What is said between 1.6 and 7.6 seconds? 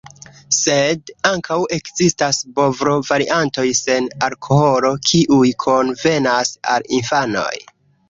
ekzistas bovlo-variantoj sen alkoholo, kiuj konvenas al infanoj.